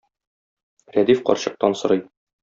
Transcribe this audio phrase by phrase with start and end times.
[0.95, 2.03] Рәдиф карчыктан сорый